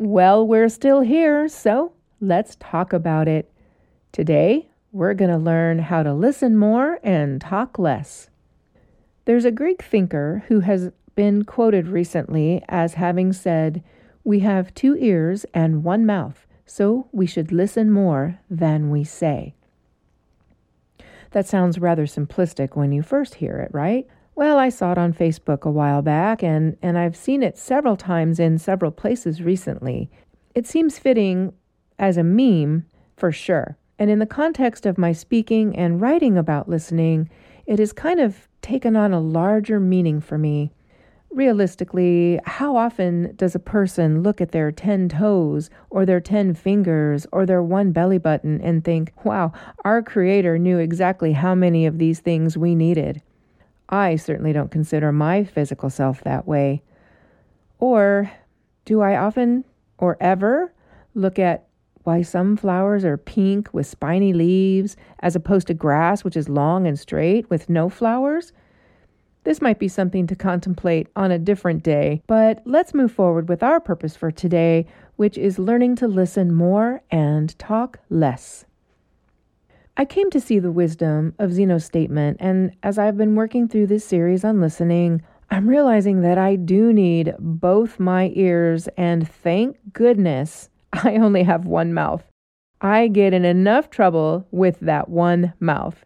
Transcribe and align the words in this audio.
Well, 0.00 0.46
we're 0.46 0.68
still 0.68 1.00
here, 1.00 1.48
so 1.48 1.92
let's 2.20 2.54
talk 2.60 2.92
about 2.92 3.26
it. 3.26 3.50
Today, 4.12 4.70
we're 4.92 5.14
going 5.14 5.32
to 5.32 5.36
learn 5.36 5.80
how 5.80 6.04
to 6.04 6.14
listen 6.14 6.56
more 6.56 7.00
and 7.02 7.40
talk 7.40 7.80
less. 7.80 8.30
There's 9.24 9.44
a 9.44 9.50
Greek 9.50 9.82
thinker 9.82 10.44
who 10.46 10.60
has 10.60 10.92
been 11.16 11.44
quoted 11.44 11.88
recently 11.88 12.62
as 12.68 12.94
having 12.94 13.32
said, 13.32 13.82
We 14.22 14.38
have 14.38 14.72
two 14.72 14.96
ears 14.98 15.44
and 15.52 15.82
one 15.82 16.06
mouth, 16.06 16.46
so 16.64 17.08
we 17.10 17.26
should 17.26 17.50
listen 17.50 17.90
more 17.90 18.38
than 18.48 18.90
we 18.90 19.02
say. 19.02 19.56
That 21.32 21.48
sounds 21.48 21.80
rather 21.80 22.06
simplistic 22.06 22.76
when 22.76 22.92
you 22.92 23.02
first 23.02 23.34
hear 23.34 23.58
it, 23.58 23.74
right? 23.74 24.06
Well, 24.38 24.60
I 24.60 24.68
saw 24.68 24.92
it 24.92 24.98
on 24.98 25.14
Facebook 25.14 25.62
a 25.62 25.70
while 25.72 26.00
back, 26.00 26.44
and, 26.44 26.76
and 26.80 26.96
I've 26.96 27.16
seen 27.16 27.42
it 27.42 27.58
several 27.58 27.96
times 27.96 28.38
in 28.38 28.56
several 28.56 28.92
places 28.92 29.42
recently. 29.42 30.12
It 30.54 30.64
seems 30.64 30.96
fitting 30.96 31.52
as 31.98 32.16
a 32.16 32.22
meme, 32.22 32.86
for 33.16 33.32
sure. 33.32 33.76
And 33.98 34.10
in 34.10 34.20
the 34.20 34.26
context 34.26 34.86
of 34.86 34.96
my 34.96 35.10
speaking 35.10 35.74
and 35.74 36.00
writing 36.00 36.38
about 36.38 36.68
listening, 36.68 37.28
it 37.66 37.80
has 37.80 37.92
kind 37.92 38.20
of 38.20 38.46
taken 38.62 38.94
on 38.94 39.12
a 39.12 39.18
larger 39.18 39.80
meaning 39.80 40.20
for 40.20 40.38
me. 40.38 40.70
Realistically, 41.30 42.38
how 42.44 42.76
often 42.76 43.34
does 43.34 43.56
a 43.56 43.58
person 43.58 44.22
look 44.22 44.40
at 44.40 44.52
their 44.52 44.70
10 44.70 45.08
toes 45.08 45.68
or 45.90 46.06
their 46.06 46.20
10 46.20 46.54
fingers 46.54 47.26
or 47.32 47.44
their 47.44 47.60
one 47.60 47.90
belly 47.90 48.18
button 48.18 48.60
and 48.60 48.84
think, 48.84 49.12
wow, 49.24 49.50
our 49.84 50.00
Creator 50.00 50.58
knew 50.60 50.78
exactly 50.78 51.32
how 51.32 51.56
many 51.56 51.86
of 51.86 51.98
these 51.98 52.20
things 52.20 52.56
we 52.56 52.76
needed? 52.76 53.20
I 53.88 54.16
certainly 54.16 54.52
don't 54.52 54.70
consider 54.70 55.12
my 55.12 55.44
physical 55.44 55.90
self 55.90 56.22
that 56.24 56.46
way. 56.46 56.82
Or 57.78 58.30
do 58.84 59.00
I 59.00 59.16
often 59.16 59.64
or 59.98 60.16
ever 60.20 60.72
look 61.14 61.38
at 61.38 61.66
why 62.04 62.22
some 62.22 62.56
flowers 62.56 63.04
are 63.04 63.16
pink 63.16 63.72
with 63.72 63.86
spiny 63.86 64.32
leaves 64.32 64.96
as 65.20 65.36
opposed 65.36 65.66
to 65.66 65.74
grass, 65.74 66.24
which 66.24 66.36
is 66.36 66.48
long 66.48 66.86
and 66.86 66.98
straight 66.98 67.48
with 67.50 67.68
no 67.68 67.88
flowers? 67.88 68.52
This 69.44 69.60
might 69.60 69.78
be 69.78 69.88
something 69.88 70.26
to 70.26 70.36
contemplate 70.36 71.08
on 71.16 71.30
a 71.30 71.38
different 71.38 71.82
day, 71.82 72.22
but 72.26 72.60
let's 72.66 72.94
move 72.94 73.12
forward 73.12 73.48
with 73.48 73.62
our 73.62 73.80
purpose 73.80 74.16
for 74.16 74.30
today, 74.30 74.86
which 75.16 75.38
is 75.38 75.58
learning 75.58 75.96
to 75.96 76.08
listen 76.08 76.52
more 76.52 77.02
and 77.10 77.58
talk 77.58 77.98
less. 78.10 78.64
I 80.00 80.04
came 80.04 80.30
to 80.30 80.40
see 80.40 80.60
the 80.60 80.70
wisdom 80.70 81.34
of 81.40 81.52
Zeno's 81.52 81.84
statement, 81.84 82.36
and 82.38 82.70
as 82.84 83.00
I've 83.00 83.16
been 83.16 83.34
working 83.34 83.66
through 83.66 83.88
this 83.88 84.04
series 84.04 84.44
on 84.44 84.60
listening, 84.60 85.22
I'm 85.50 85.68
realizing 85.68 86.20
that 86.20 86.38
I 86.38 86.54
do 86.54 86.92
need 86.92 87.34
both 87.40 87.98
my 87.98 88.30
ears, 88.36 88.86
and 88.96 89.28
thank 89.28 89.76
goodness 89.92 90.70
I 90.92 91.16
only 91.16 91.42
have 91.42 91.64
one 91.64 91.92
mouth. 91.92 92.22
I 92.80 93.08
get 93.08 93.34
in 93.34 93.44
enough 93.44 93.90
trouble 93.90 94.46
with 94.52 94.78
that 94.78 95.08
one 95.08 95.52
mouth. 95.58 96.04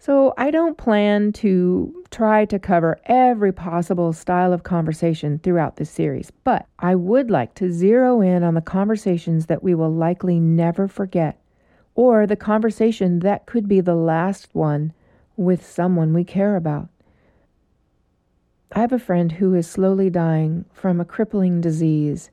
So, 0.00 0.34
I 0.36 0.50
don't 0.50 0.76
plan 0.76 1.30
to 1.34 2.04
try 2.10 2.46
to 2.46 2.58
cover 2.58 2.98
every 3.04 3.52
possible 3.52 4.12
style 4.12 4.52
of 4.52 4.64
conversation 4.64 5.38
throughout 5.38 5.76
this 5.76 5.88
series, 5.88 6.32
but 6.42 6.66
I 6.80 6.96
would 6.96 7.30
like 7.30 7.54
to 7.54 7.70
zero 7.70 8.20
in 8.20 8.42
on 8.42 8.54
the 8.54 8.60
conversations 8.60 9.46
that 9.46 9.62
we 9.62 9.76
will 9.76 9.92
likely 9.92 10.40
never 10.40 10.88
forget 10.88 11.38
or 11.94 12.26
the 12.26 12.36
conversation 12.36 13.20
that 13.20 13.46
could 13.46 13.68
be 13.68 13.80
the 13.80 13.94
last 13.94 14.48
one 14.52 14.92
with 15.36 15.66
someone 15.66 16.14
we 16.14 16.24
care 16.24 16.56
about. 16.56 16.88
I 18.74 18.80
have 18.80 18.92
a 18.92 18.98
friend 18.98 19.32
who 19.32 19.54
is 19.54 19.68
slowly 19.68 20.08
dying 20.08 20.64
from 20.72 21.00
a 21.00 21.04
crippling 21.04 21.60
disease. 21.60 22.30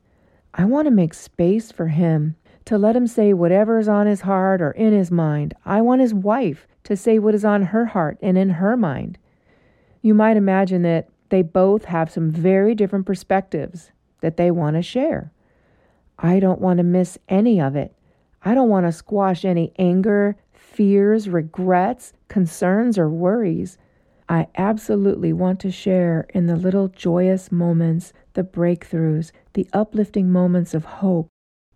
I 0.54 0.64
want 0.64 0.86
to 0.86 0.90
make 0.90 1.12
space 1.12 1.70
for 1.70 1.88
him 1.88 2.36
to 2.64 2.78
let 2.78 2.96
him 2.96 3.06
say 3.06 3.32
whatever 3.32 3.78
is 3.78 3.88
on 3.88 4.06
his 4.06 4.22
heart 4.22 4.62
or 4.62 4.70
in 4.72 4.92
his 4.92 5.10
mind. 5.10 5.54
I 5.64 5.82
want 5.82 6.00
his 6.00 6.14
wife 6.14 6.66
to 6.84 6.96
say 6.96 7.18
what 7.18 7.34
is 7.34 7.44
on 7.44 7.62
her 7.64 7.86
heart 7.86 8.18
and 8.22 8.38
in 8.38 8.50
her 8.50 8.76
mind. 8.76 9.18
You 10.02 10.14
might 10.14 10.36
imagine 10.36 10.82
that 10.82 11.08
they 11.28 11.42
both 11.42 11.84
have 11.84 12.10
some 12.10 12.30
very 12.30 12.74
different 12.74 13.06
perspectives 13.06 13.92
that 14.22 14.36
they 14.36 14.50
want 14.50 14.76
to 14.76 14.82
share. 14.82 15.32
I 16.18 16.40
don't 16.40 16.60
want 16.60 16.78
to 16.78 16.84
miss 16.84 17.18
any 17.28 17.60
of 17.60 17.76
it. 17.76 17.94
I 18.42 18.54
don't 18.54 18.68
want 18.68 18.86
to 18.86 18.92
squash 18.92 19.44
any 19.44 19.72
anger, 19.78 20.36
fears, 20.52 21.28
regrets, 21.28 22.12
concerns, 22.28 22.98
or 22.98 23.08
worries. 23.10 23.76
I 24.28 24.46
absolutely 24.56 25.32
want 25.32 25.60
to 25.60 25.70
share 25.70 26.26
in 26.32 26.46
the 26.46 26.56
little 26.56 26.88
joyous 26.88 27.52
moments, 27.52 28.12
the 28.34 28.44
breakthroughs, 28.44 29.32
the 29.52 29.68
uplifting 29.72 30.30
moments 30.30 30.72
of 30.72 30.84
hope, 30.84 31.28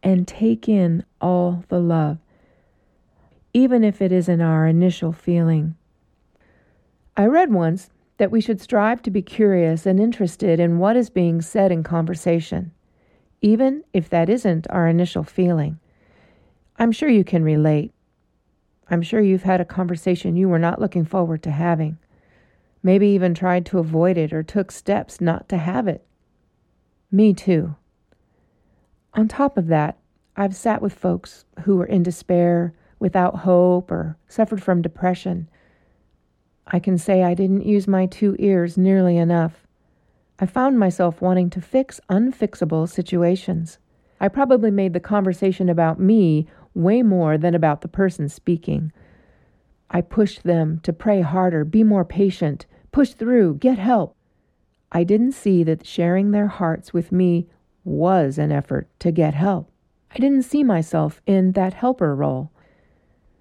and 0.03 0.26
take 0.26 0.69
in 0.69 1.04
all 1.20 1.64
the 1.69 1.80
love, 1.80 2.19
even 3.53 3.84
if 3.84 4.00
it 4.00 4.12
isn't 4.12 4.41
our 4.41 4.66
initial 4.66 5.12
feeling. 5.12 5.74
I 7.16 7.26
read 7.26 7.53
once 7.53 7.91
that 8.16 8.30
we 8.30 8.41
should 8.41 8.60
strive 8.60 9.03
to 9.03 9.10
be 9.10 9.22
curious 9.22 9.86
and 9.86 10.00
interested 10.00 10.60
in 10.60 10.78
what 10.78 10.97
is 10.97 11.10
being 11.10 11.42
said 11.42 11.72
in 11.72 11.82
conversation, 11.82 12.72
even 13.42 13.84
if 13.92 14.08
that 14.10 14.28
isn't 14.28 14.66
our 14.70 14.88
initial 14.88 15.24
feeling. 15.24 15.78
I'm 16.78 16.92
sure 16.92 17.08
you 17.08 17.24
can 17.24 17.44
relate. 17.44 17.92
I'm 18.90 19.02
sure 19.02 19.20
you've 19.20 19.44
had 19.44 19.60
a 19.60 19.64
conversation 19.64 20.36
you 20.36 20.48
were 20.48 20.58
not 20.58 20.80
looking 20.80 21.04
forward 21.04 21.42
to 21.44 21.50
having, 21.50 21.98
maybe 22.82 23.08
even 23.08 23.34
tried 23.34 23.64
to 23.66 23.78
avoid 23.78 24.18
it 24.18 24.32
or 24.32 24.42
took 24.42 24.70
steps 24.70 25.20
not 25.20 25.48
to 25.48 25.56
have 25.56 25.88
it. 25.88 26.04
Me 27.10 27.32
too. 27.32 27.76
On 29.14 29.28
top 29.28 29.56
of 29.56 29.68
that, 29.68 29.98
I've 30.36 30.56
sat 30.56 30.82
with 30.82 30.92
folks 30.92 31.44
who 31.62 31.76
were 31.76 31.86
in 31.86 32.02
despair, 32.02 32.74
without 32.98 33.36
hope, 33.36 33.91
or 33.91 34.16
suffered 34.26 34.62
from 34.62 34.82
depression. 34.82 35.48
I 36.66 36.80
can 36.80 36.98
say 36.98 37.22
I 37.22 37.34
didn't 37.34 37.66
use 37.66 37.86
my 37.86 38.06
two 38.06 38.34
ears 38.38 38.76
nearly 38.76 39.16
enough. 39.16 39.66
I 40.41 40.46
found 40.46 40.78
myself 40.78 41.20
wanting 41.20 41.50
to 41.50 41.60
fix 41.60 42.00
unfixable 42.10 42.88
situations. 42.88 43.78
I 44.20 44.28
probably 44.28 44.70
made 44.70 44.92
the 44.92 45.00
conversation 45.00 45.68
about 45.68 46.00
me 46.00 46.48
way 46.74 47.02
more 47.02 47.38
than 47.38 47.54
about 47.54 47.80
the 47.80 47.88
person 47.88 48.28
speaking. 48.28 48.92
I 49.90 50.00
pushed 50.00 50.42
them 50.42 50.80
to 50.82 50.92
pray 50.92 51.20
harder, 51.20 51.64
be 51.64 51.84
more 51.84 52.04
patient, 52.04 52.66
push 52.92 53.12
through, 53.12 53.56
get 53.56 53.78
help. 53.78 54.16
I 54.90 55.04
didn't 55.04 55.32
see 55.32 55.62
that 55.64 55.86
sharing 55.86 56.30
their 56.30 56.46
hearts 56.46 56.92
with 56.92 57.12
me 57.12 57.48
was 57.84 58.38
an 58.38 58.52
effort 58.52 58.88
to 59.00 59.10
get 59.10 59.34
help. 59.34 59.70
I 60.10 60.18
didn't 60.18 60.42
see 60.42 60.62
myself 60.62 61.20
in 61.26 61.52
that 61.52 61.74
helper 61.74 62.14
role. 62.14 62.52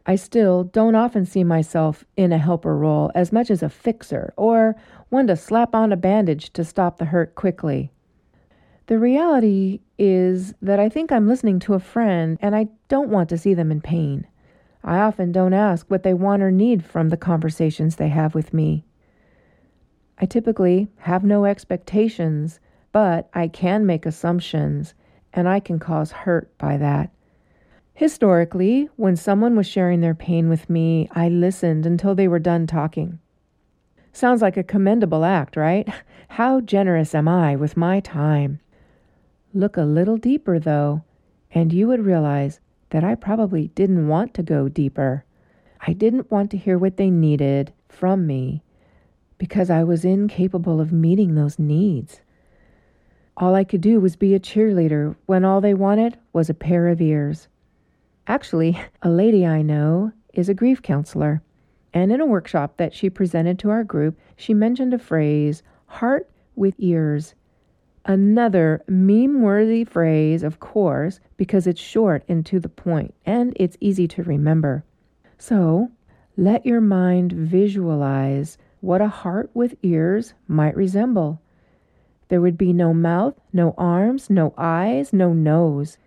I 0.06 0.16
still 0.16 0.66
don't 0.66 0.96
often 0.96 1.26
see 1.26 1.44
myself 1.44 2.04
in 2.18 2.34
a 2.34 2.38
helper 2.38 2.76
role 2.76 3.10
as 3.16 3.32
much 3.32 3.50
as 3.50 3.64
a 3.64 3.70
fixer 3.70 4.34
or 4.36 4.76
one 5.10 5.28
to 5.28 5.38
slap 5.38 5.74
on 5.74 5.94
a 5.94 5.98
bandage 5.98 6.52
to 6.54 6.64
stop 6.66 6.98
the 6.98 7.06
hurt 7.06 7.36
quickly. 7.36 7.93
The 8.88 9.00
reality 9.00 9.80
is 9.98 10.54
that 10.62 10.80
I 10.80 10.90
think 10.90 11.12
I'm 11.12 11.28
listening 11.28 11.60
to 11.60 11.74
a 11.74 11.80
friend 11.80 12.38
and 12.42 12.54
I 12.56 12.68
don't 12.90 13.10
want 13.10 13.30
to 13.30 13.38
see 13.38 13.54
them 13.54 13.72
in 13.72 13.80
pain. 13.80 14.28
I 14.84 14.98
often 14.98 15.32
don't 15.32 15.54
ask 15.54 15.90
what 15.90 16.04
they 16.04 16.14
want 16.14 16.44
or 16.44 16.52
need 16.52 16.84
from 16.84 17.08
the 17.08 17.18
conversations 17.18 17.96
they 17.96 18.10
have 18.10 18.36
with 18.36 18.54
me. 18.54 18.84
I 20.20 20.26
typically 20.26 20.90
have 20.98 21.24
no 21.24 21.46
expectations, 21.46 22.60
but 22.92 23.30
I 23.34 23.48
can 23.48 23.86
make 23.86 24.06
assumptions 24.06 24.94
and 25.32 25.48
I 25.48 25.62
can 25.62 25.80
cause 25.80 26.12
hurt 26.12 26.56
by 26.58 26.76
that. 26.78 27.10
Historically, 27.94 28.90
when 28.98 29.16
someone 29.16 29.56
was 29.56 29.68
sharing 29.68 30.02
their 30.02 30.16
pain 30.16 30.50
with 30.50 30.70
me, 30.70 31.08
I 31.12 31.30
listened 31.30 31.86
until 31.86 32.16
they 32.16 32.28
were 32.28 32.40
done 32.40 32.68
talking. 32.68 33.20
Sounds 34.12 34.42
like 34.42 34.58
a 34.58 34.64
commendable 34.64 35.24
act, 35.24 35.56
right? 35.56 35.88
How 36.30 36.60
generous 36.60 37.16
am 37.16 37.28
I 37.28 37.56
with 37.56 37.78
my 37.78 38.00
time? 38.00 38.60
Look 39.56 39.78
a 39.78 39.84
little 39.84 40.18
deeper, 40.18 40.58
though, 40.58 41.04
and 41.52 41.72
you 41.72 41.88
would 41.88 42.04
realize 42.04 42.60
that 42.90 43.04
I 43.04 43.14
probably 43.14 43.68
didn't 43.70 44.08
want 44.08 44.34
to 44.34 44.42
go 44.42 44.68
deeper. 44.68 45.26
I 45.80 45.94
didn't 45.94 46.32
want 46.32 46.50
to 46.52 46.58
hear 46.58 46.80
what 46.80 46.98
they 46.98 47.12
needed 47.12 47.72
from 47.88 48.26
me 48.26 48.64
because 49.38 49.70
I 49.70 49.84
was 49.84 50.06
incapable 50.06 50.82
of 50.82 50.92
meeting 50.92 51.36
those 51.36 51.60
needs. 51.60 52.22
All 53.38 53.54
I 53.54 53.64
could 53.64 53.82
do 53.82 54.00
was 54.00 54.16
be 54.16 54.34
a 54.34 54.40
cheerleader 54.40 55.16
when 55.28 55.46
all 55.46 55.62
they 55.62 55.76
wanted 55.76 56.18
was 56.32 56.50
a 56.50 56.56
pair 56.56 56.88
of 56.88 57.00
ears. 57.00 57.48
Actually, 58.26 58.82
a 59.04 59.10
lady 59.10 59.46
I 59.46 59.62
know 59.62 60.14
is 60.34 60.50
a 60.50 60.56
grief 60.56 60.82
counselor, 60.82 61.44
and 61.94 62.12
in 62.12 62.22
a 62.22 62.26
workshop 62.26 62.78
that 62.78 62.94
she 62.94 63.08
presented 63.08 63.60
to 63.60 63.70
our 63.70 63.84
group, 63.84 64.20
she 64.36 64.56
mentioned 64.56 64.96
a 64.96 65.00
phrase, 65.00 65.62
heart 65.86 66.28
with 66.56 66.74
ears. 66.80 67.36
Another 68.06 68.84
meme 68.88 69.42
worthy 69.42 69.86
phrase, 69.86 70.44
of 70.44 70.60
course, 70.60 71.22
because 71.38 71.66
it's 71.66 71.80
short 71.80 72.24
and 72.28 72.46
to 72.46 72.60
the 72.60 72.68
point, 72.68 73.14
and 73.26 73.54
it's 73.56 73.78
easy 73.80 74.10
to 74.10 74.24
remember. 74.24 74.84
So, 75.38 75.90
let 76.36 76.66
your 76.66 76.82
mind 76.82 77.32
visualize 77.32 78.58
what 78.82 79.00
a 79.00 79.08
heart 79.08 79.50
with 79.54 79.76
ears 79.84 80.34
might 80.50 80.76
resemble. 80.76 81.42
There 82.28 82.42
would 82.42 82.58
be 82.58 82.74
no 82.74 82.94
mouth, 82.94 83.36
no 83.54 83.74
arms, 83.78 84.30
no 84.30 84.54
eyes, 84.58 85.14
no 85.14 85.32
nose. 85.32 85.98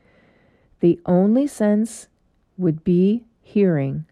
The 0.80 1.00
only 1.06 1.46
sense 1.46 2.08
would 2.58 2.84
be 2.84 3.24
hearing, 3.40 4.04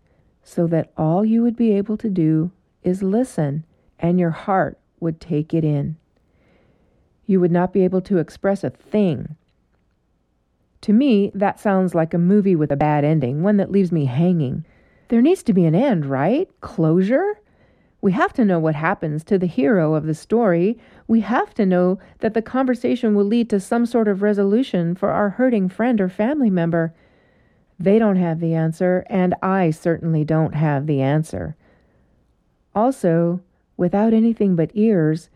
so 0.43 0.67
that 0.69 0.93
all 0.97 1.23
you 1.25 1.43
would 1.43 1.57
be 1.57 1.73
able 1.73 1.99
to 1.99 2.09
do 2.09 2.51
is 2.83 3.03
listen, 3.03 3.65
and 3.99 4.19
your 4.19 4.31
heart 4.31 4.79
would 5.01 5.21
take 5.21 5.53
it 5.53 5.65
in. 5.65 5.97
You 7.27 7.41
would 7.41 7.53
not 7.53 7.73
be 7.73 7.85
able 7.85 8.01
to 8.03 8.19
express 8.19 8.65
a 8.65 8.71
thing. 8.71 9.37
To 10.83 10.93
me, 10.93 11.31
that 11.35 11.59
sounds 11.59 11.95
like 11.95 12.13
a 12.13 12.19
movie 12.19 12.55
with 12.55 12.71
a 12.71 12.77
bad 12.77 13.05
ending, 13.05 13.43
one 13.43 13.57
that 13.57 13.73
leaves 13.73 13.91
me 13.91 14.05
hanging. 14.05 14.67
There 15.09 15.23
needs 15.23 15.43
to 15.45 15.53
be 15.53 15.65
an 15.65 15.75
end, 15.75 16.07
right? 16.07 16.49
Closure? 16.61 17.41
We 18.03 18.13
have 18.13 18.35
to 18.35 18.45
know 18.45 18.59
what 18.59 18.75
happens 18.75 19.25
to 19.25 19.39
the 19.39 19.47
hero 19.47 19.95
of 19.95 20.05
the 20.05 20.13
story. 20.13 20.79
We 21.09 21.21
have 21.21 21.55
to 21.55 21.65
know 21.65 21.99
that 22.19 22.35
the 22.35 22.43
conversation 22.43 23.15
will 23.15 23.25
lead 23.25 23.49
to 23.49 23.61
some 23.61 23.87
sort 23.87 24.09
of 24.09 24.21
resolution 24.21 24.95
for 24.95 25.11
our 25.11 25.31
hurting 25.31 25.71
friend 25.71 25.99
or 26.03 26.11
family 26.11 26.51
member. 26.51 26.93
They 27.79 27.99
don't 27.99 28.17
have 28.17 28.41
the 28.41 28.53
answer, 28.53 29.07
and 29.09 29.35
I 29.43 29.71
certainly 29.71 30.23
don't 30.23 30.55
have 30.55 30.87
the 30.87 31.01
answer. 31.01 31.57
Also, 32.75 33.41
without 33.79 34.13
anything 34.13 34.55
but 34.55 34.71
ears, 34.75 35.31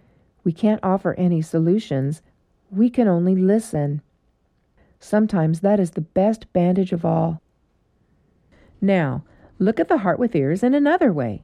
we 0.48 0.52
can't 0.54 0.80
offer 0.82 1.12
any 1.18 1.42
solutions. 1.42 2.22
We 2.70 2.88
can 2.88 3.06
only 3.06 3.36
listen. 3.36 4.00
Sometimes 4.98 5.60
that 5.60 5.78
is 5.78 5.90
the 5.90 6.00
best 6.00 6.50
bandage 6.54 6.90
of 6.90 7.04
all. 7.04 7.42
Now, 8.80 9.24
look 9.58 9.78
at 9.78 9.88
the 9.88 9.98
heart 9.98 10.18
with 10.18 10.34
ears 10.34 10.62
in 10.62 10.72
another 10.72 11.12
way. 11.12 11.42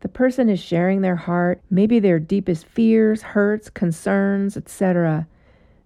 The 0.00 0.08
person 0.08 0.48
is 0.48 0.58
sharing 0.58 1.02
their 1.02 1.16
heart, 1.16 1.60
maybe 1.68 1.98
their 1.98 2.18
deepest 2.18 2.64
fears, 2.64 3.20
hurts, 3.20 3.68
concerns, 3.68 4.56
etc. 4.56 5.28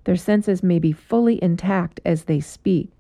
Their 0.05 0.15
senses 0.15 0.63
may 0.63 0.79
be 0.79 0.93
fully 0.93 1.43
intact 1.43 1.99
as 2.05 2.27
they 2.27 2.39
speak. 2.39 2.93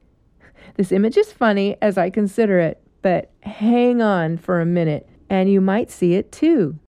This 0.74 0.90
image 0.90 1.16
is 1.16 1.30
funny 1.30 1.76
as 1.80 1.96
I 1.96 2.10
consider 2.10 2.58
it, 2.58 2.82
but 3.00 3.30
hang 3.44 4.02
on 4.02 4.38
for 4.38 4.60
a 4.60 4.66
minute 4.66 5.08
and 5.30 5.48
you 5.48 5.60
might 5.60 5.92
see 5.92 6.14
it 6.14 6.32
too. 6.32 6.80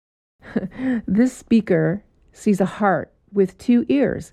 this 1.08 1.38
speaker 1.38 2.04
sees 2.38 2.62
a 2.62 2.66
heart 2.66 3.12
with 3.32 3.58
two 3.58 3.86
ears. 3.90 4.32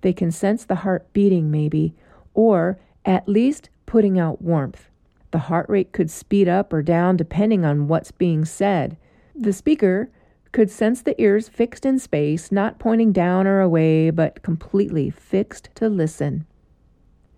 They 0.00 0.12
can 0.12 0.30
sense 0.30 0.64
the 0.64 0.76
heart 0.76 1.12
beating, 1.12 1.50
maybe, 1.50 1.94
or 2.32 2.78
at 3.04 3.28
least 3.28 3.70
putting 3.86 4.18
out 4.18 4.42
warmth. 4.42 4.90
The 5.30 5.38
heart 5.38 5.68
rate 5.68 5.92
could 5.92 6.10
speed 6.10 6.48
up 6.48 6.72
or 6.72 6.82
down 6.82 7.16
depending 7.16 7.64
on 7.64 7.88
what's 7.88 8.12
being 8.12 8.44
said. 8.44 8.96
The 9.34 9.52
speaker 9.52 10.10
could 10.52 10.70
sense 10.70 11.02
the 11.02 11.20
ears 11.20 11.48
fixed 11.48 11.84
in 11.84 11.98
space, 11.98 12.52
not 12.52 12.78
pointing 12.78 13.12
down 13.12 13.46
or 13.46 13.60
away, 13.60 14.10
but 14.10 14.42
completely 14.42 15.10
fixed 15.10 15.68
to 15.74 15.88
listen. 15.88 16.46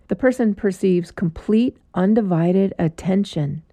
The 0.07 0.15
person 0.15 0.53
perceives 0.53 1.11
complete, 1.11 1.77
undivided 1.95 2.73
attention. 2.77 3.63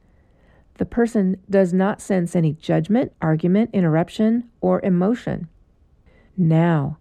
The 0.79 0.87
person 0.87 1.37
does 1.49 1.73
not 1.73 2.01
sense 2.01 2.35
any 2.35 2.55
judgment, 2.55 3.13
argument, 3.21 3.71
interruption, 3.73 4.51
or 4.61 4.81
emotion. 4.81 5.49
Now, 6.37 6.99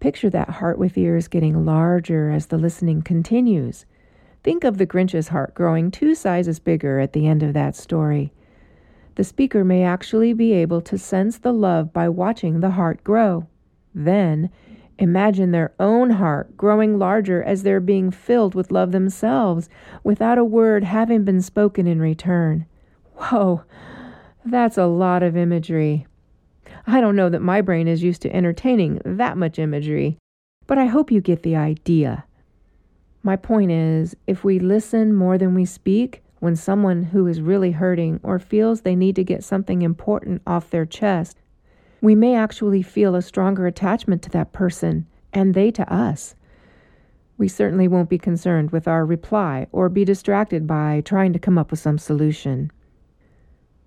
picture 0.00 0.30
that 0.30 0.50
heart 0.50 0.78
with 0.78 0.98
ears 0.98 1.28
getting 1.28 1.64
larger 1.64 2.30
as 2.30 2.46
the 2.46 2.58
listening 2.58 3.02
continues. 3.02 3.86
Think 4.42 4.64
of 4.64 4.78
the 4.78 4.86
Grinch's 4.86 5.28
heart 5.28 5.54
growing 5.54 5.90
two 5.90 6.14
sizes 6.14 6.58
bigger 6.58 7.00
at 7.00 7.12
the 7.12 7.26
end 7.26 7.42
of 7.42 7.54
that 7.54 7.74
story. 7.76 8.32
The 9.14 9.24
speaker 9.24 9.64
may 9.64 9.82
actually 9.82 10.32
be 10.32 10.52
able 10.52 10.80
to 10.82 10.98
sense 10.98 11.38
the 11.38 11.52
love 11.52 11.92
by 11.92 12.08
watching 12.08 12.60
the 12.60 12.70
heart 12.70 13.02
grow. 13.02 13.46
Then, 13.94 14.50
imagine 14.98 15.50
their 15.50 15.72
own 15.80 16.10
heart 16.10 16.56
growing 16.56 16.98
larger 16.98 17.42
as 17.42 17.62
they're 17.62 17.80
being 17.80 18.10
filled 18.10 18.54
with 18.54 18.70
love 18.70 18.92
themselves, 18.92 19.68
without 20.04 20.38
a 20.38 20.44
word 20.44 20.84
having 20.84 21.24
been 21.24 21.40
spoken 21.40 21.86
in 21.86 22.00
return. 22.00 22.66
Whoa, 23.14 23.62
that's 24.44 24.78
a 24.78 24.86
lot 24.86 25.22
of 25.22 25.36
imagery. 25.36 26.06
I 26.88 27.02
don't 27.02 27.16
know 27.16 27.28
that 27.28 27.42
my 27.42 27.60
brain 27.60 27.86
is 27.86 28.02
used 28.02 28.22
to 28.22 28.34
entertaining 28.34 29.02
that 29.04 29.36
much 29.36 29.58
imagery, 29.58 30.16
but 30.66 30.78
I 30.78 30.86
hope 30.86 31.10
you 31.10 31.20
get 31.20 31.42
the 31.42 31.54
idea. 31.54 32.24
My 33.22 33.36
point 33.36 33.70
is 33.70 34.16
if 34.26 34.42
we 34.42 34.58
listen 34.58 35.14
more 35.14 35.36
than 35.36 35.54
we 35.54 35.66
speak, 35.66 36.22
when 36.38 36.56
someone 36.56 37.02
who 37.02 37.26
is 37.26 37.42
really 37.42 37.72
hurting 37.72 38.20
or 38.22 38.38
feels 38.38 38.80
they 38.80 38.96
need 38.96 39.16
to 39.16 39.24
get 39.24 39.44
something 39.44 39.82
important 39.82 40.40
off 40.46 40.70
their 40.70 40.86
chest, 40.86 41.36
we 42.00 42.14
may 42.14 42.34
actually 42.34 42.80
feel 42.80 43.14
a 43.14 43.20
stronger 43.20 43.66
attachment 43.66 44.22
to 44.22 44.30
that 44.30 44.52
person 44.54 45.06
and 45.34 45.52
they 45.52 45.70
to 45.72 45.92
us. 45.92 46.36
We 47.36 47.48
certainly 47.48 47.86
won't 47.86 48.08
be 48.08 48.18
concerned 48.18 48.70
with 48.70 48.88
our 48.88 49.04
reply 49.04 49.66
or 49.72 49.90
be 49.90 50.06
distracted 50.06 50.66
by 50.66 51.02
trying 51.04 51.34
to 51.34 51.38
come 51.38 51.58
up 51.58 51.70
with 51.70 51.80
some 51.80 51.98
solution. 51.98 52.72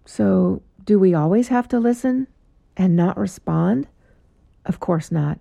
So, 0.05 0.61
do 0.83 0.99
we 0.99 1.15
always 1.15 1.47
have 1.47 1.67
to 1.69 1.79
listen? 1.79 2.27
And 2.77 2.95
not 2.95 3.17
respond? 3.17 3.87
Of 4.65 4.79
course 4.79 5.11
not. 5.11 5.39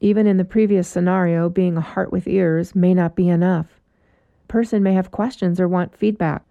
Even 0.00 0.26
in 0.26 0.36
the 0.36 0.44
previous 0.44 0.86
scenario, 0.88 1.48
being 1.48 1.76
a 1.76 1.82
heart 1.82 2.12
with 2.12 2.28
ears 2.28 2.74
may 2.74 2.94
not 2.94 3.16
be 3.16 3.28
enough. 3.28 3.80
Person 4.46 4.82
may 4.82 4.94
have 4.94 5.10
questions 5.10 5.60
or 5.60 5.68
want 5.68 5.96
feedback, 5.96 6.44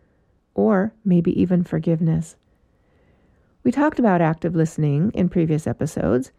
or 0.53 0.93
maybe 1.05 1.39
even 1.39 1.63
forgiveness. 1.63 2.35
We 3.63 3.71
talked 3.71 3.99
about 3.99 4.21
active 4.21 4.55
listening 4.55 5.11
in 5.13 5.29
previous 5.29 5.65
episodes. 5.65 6.31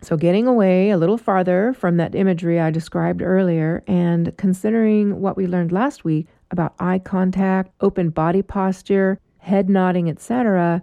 So, 0.00 0.16
getting 0.16 0.46
away 0.46 0.90
a 0.90 0.98
little 0.98 1.18
farther 1.18 1.72
from 1.72 1.96
that 1.96 2.14
imagery 2.14 2.60
I 2.60 2.70
described 2.70 3.22
earlier 3.22 3.82
and 3.86 4.36
considering 4.36 5.20
what 5.20 5.36
we 5.36 5.46
learned 5.46 5.72
last 5.72 6.04
week 6.04 6.26
about 6.50 6.74
eye 6.78 6.98
contact, 6.98 7.70
open 7.80 8.10
body 8.10 8.42
posture, 8.42 9.18
head 9.38 9.70
nodding, 9.70 10.10
etc., 10.10 10.82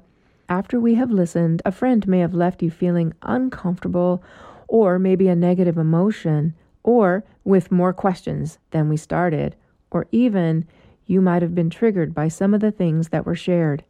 after 0.52 0.82
we 0.82 0.96
have 0.96 1.10
listened, 1.10 1.62
a 1.64 1.72
friend 1.72 2.06
may 2.10 2.20
have 2.20 2.34
left 2.34 2.62
you 2.62 2.70
feeling 2.70 3.14
uncomfortable 3.22 4.22
or 4.68 5.00
maybe 5.00 5.30
a 5.30 5.36
negative 5.36 5.78
emotion 5.78 6.54
or 6.84 7.24
with 7.46 7.72
more 7.72 7.94
questions 7.94 8.60
than 8.72 8.90
we 8.90 8.98
started, 8.98 9.56
or 9.92 10.08
even 10.12 10.68
you 11.06 11.22
might 11.22 11.42
have 11.42 11.56
been 11.56 11.70
triggered 11.70 12.14
by 12.14 12.28
some 12.28 12.54
of 12.54 12.60
the 12.60 12.72
things 12.72 13.10
that 13.10 13.26
were 13.26 13.34
shared. 13.34 13.86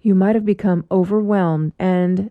You 0.00 0.14
might 0.14 0.34
have 0.34 0.46
become 0.46 0.86
overwhelmed 0.90 1.74
and 1.78 2.30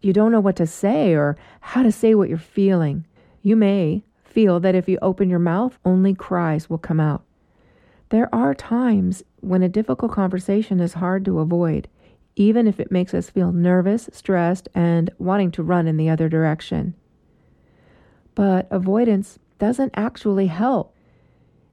you 0.00 0.12
don't 0.12 0.32
know 0.32 0.40
what 0.40 0.56
to 0.56 0.66
say 0.66 1.14
or 1.14 1.36
how 1.60 1.84
to 1.84 1.92
say 1.92 2.16
what 2.16 2.28
you're 2.28 2.36
feeling. 2.36 3.06
You 3.42 3.54
may 3.54 4.02
feel 4.24 4.58
that 4.58 4.74
if 4.74 4.88
you 4.88 4.98
open 5.00 5.30
your 5.30 5.38
mouth, 5.38 5.78
only 5.84 6.14
cries 6.14 6.68
will 6.68 6.78
come 6.78 6.98
out. 6.98 7.22
There 8.08 8.28
are 8.34 8.54
times 8.54 9.22
when 9.38 9.62
a 9.62 9.68
difficult 9.68 10.10
conversation 10.10 10.80
is 10.80 10.94
hard 10.94 11.24
to 11.26 11.38
avoid 11.38 11.86
even 12.38 12.68
if 12.68 12.78
it 12.78 12.92
makes 12.92 13.12
us 13.12 13.28
feel 13.28 13.50
nervous, 13.50 14.08
stressed, 14.12 14.68
and 14.72 15.10
wanting 15.18 15.50
to 15.50 15.62
run 15.62 15.88
in 15.88 15.96
the 15.96 16.08
other 16.08 16.28
direction. 16.28 16.94
But 18.36 18.68
avoidance 18.70 19.40
doesn't 19.58 19.90
actually 19.94 20.46
help. 20.46 20.94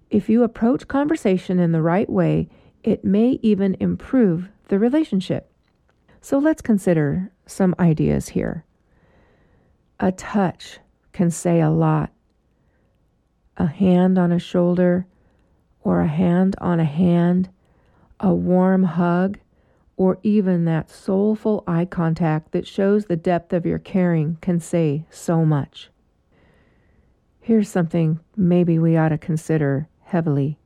If 0.09 0.27
you 0.27 0.41
approach 0.41 0.87
conversation 0.87 1.59
in 1.59 1.71
the 1.71 1.83
right 1.83 2.09
way, 2.09 2.49
it 2.83 3.05
may 3.05 3.39
even 3.43 3.77
improve 3.79 4.49
the 4.69 4.79
relationship. 4.79 5.51
So 6.19 6.39
let's 6.39 6.63
consider 6.63 7.31
some 7.45 7.75
ideas 7.79 8.29
here. 8.29 8.65
A 9.99 10.11
touch 10.11 10.79
can 11.13 11.29
say 11.29 11.61
a 11.61 11.69
lot. 11.69 12.11
A 13.57 13.67
hand 13.67 14.17
on 14.17 14.31
a 14.31 14.39
shoulder 14.39 15.05
or 15.81 16.01
a 16.01 16.07
hand 16.07 16.55
on 16.59 16.79
a 16.79 16.85
hand, 16.85 17.49
a 18.19 18.33
warm 18.33 18.81
hug, 18.81 19.37
or 19.97 20.19
even 20.23 20.65
that 20.65 20.89
soulful 20.89 21.63
eye 21.67 21.85
contact 21.85 22.51
that 22.51 22.67
shows 22.67 23.05
the 23.05 23.15
depth 23.15 23.53
of 23.53 23.65
your 23.65 23.79
caring 23.79 24.37
can 24.41 24.59
say 24.59 25.05
so 25.09 25.45
much. 25.45 25.89
Here's 27.39 27.69
something 27.69 28.19
maybe 28.35 28.79
we 28.79 28.97
ought 28.97 29.09
to 29.09 29.17
consider 29.17 29.87
heavily. 30.03 30.57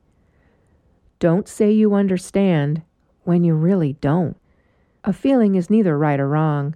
Don't 1.18 1.46
say 1.46 1.70
you 1.70 1.94
understand 1.94 2.82
when 3.24 3.44
you 3.44 3.54
really 3.54 3.92
don't. 3.94 4.36
A 5.04 5.12
feeling 5.12 5.54
is 5.54 5.70
neither 5.70 5.96
right 5.96 6.18
or 6.18 6.28
wrong, 6.28 6.74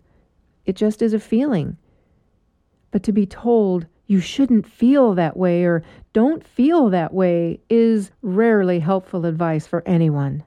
it 0.67 0.77
just 0.77 1.03
is 1.03 1.13
a 1.13 1.21
feeling. 1.21 1.77
But 2.91 3.03
to 3.05 3.13
be 3.13 3.27
told 3.27 3.87
you 4.07 4.21
shouldn't 4.21 4.67
feel 4.67 5.15
that 5.15 5.37
way 5.37 5.65
or 5.65 5.83
don't 6.13 6.47
feel 6.47 6.91
that 6.91 7.13
way 7.13 7.61
is 7.71 8.11
rarely 8.23 8.81
helpful 8.81 9.27
advice 9.27 9.67
for 9.67 9.83
anyone. 9.87 10.45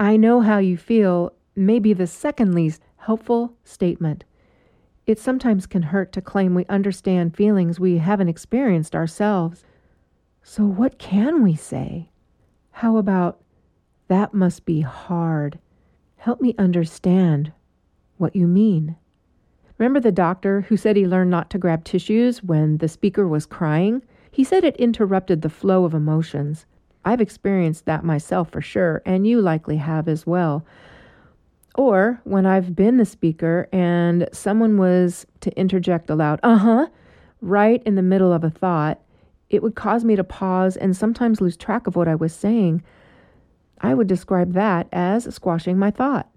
I 0.00 0.16
know 0.16 0.40
how 0.40 0.58
you 0.58 0.76
feel 0.76 1.32
may 1.58 1.78
be 1.78 1.92
the 1.92 2.06
second 2.06 2.54
least 2.54 2.82
helpful 2.96 3.54
statement. 3.64 4.24
It 5.06 5.18
sometimes 5.18 5.66
can 5.66 5.82
hurt 5.82 6.12
to 6.12 6.20
claim 6.20 6.54
we 6.54 6.66
understand 6.66 7.34
feelings 7.34 7.80
we 7.80 7.98
haven't 7.98 8.28
experienced 8.28 8.94
ourselves. 8.94 9.64
So, 10.42 10.64
what 10.64 10.98
can 10.98 11.42
we 11.42 11.56
say? 11.56 12.10
How 12.72 12.96
about, 12.96 13.40
that 14.08 14.34
must 14.34 14.64
be 14.64 14.82
hard? 14.82 15.58
Help 16.16 16.40
me 16.40 16.54
understand 16.58 17.52
what 18.18 18.36
you 18.36 18.46
mean. 18.46 18.96
Remember 19.78 20.00
the 20.00 20.12
doctor 20.12 20.62
who 20.62 20.76
said 20.76 20.96
he 20.96 21.06
learned 21.06 21.30
not 21.30 21.50
to 21.50 21.58
grab 21.58 21.84
tissues 21.84 22.42
when 22.42 22.78
the 22.78 22.88
speaker 22.88 23.26
was 23.26 23.46
crying? 23.46 24.02
He 24.30 24.44
said 24.44 24.64
it 24.64 24.76
interrupted 24.76 25.42
the 25.42 25.48
flow 25.48 25.84
of 25.84 25.94
emotions. 25.94 26.66
I've 27.04 27.20
experienced 27.20 27.86
that 27.86 28.04
myself 28.04 28.50
for 28.50 28.60
sure, 28.60 29.02
and 29.06 29.26
you 29.26 29.40
likely 29.40 29.76
have 29.76 30.08
as 30.08 30.26
well. 30.26 30.66
Or 31.78 32.20
when 32.24 32.44
I've 32.44 32.74
been 32.74 32.96
the 32.96 33.04
speaker 33.04 33.68
and 33.72 34.28
someone 34.32 34.78
was 34.78 35.24
to 35.42 35.56
interject 35.56 36.10
aloud, 36.10 36.40
uh 36.42 36.56
huh, 36.56 36.86
right 37.40 37.80
in 37.86 37.94
the 37.94 38.02
middle 38.02 38.32
of 38.32 38.42
a 38.42 38.50
thought, 38.50 39.00
it 39.48 39.62
would 39.62 39.76
cause 39.76 40.04
me 40.04 40.16
to 40.16 40.24
pause 40.24 40.76
and 40.76 40.96
sometimes 40.96 41.40
lose 41.40 41.56
track 41.56 41.86
of 41.86 41.94
what 41.94 42.08
I 42.08 42.16
was 42.16 42.34
saying. 42.34 42.82
I 43.80 43.94
would 43.94 44.08
describe 44.08 44.54
that 44.54 44.88
as 44.92 45.32
squashing 45.32 45.78
my 45.78 45.92
thought. 45.92 46.28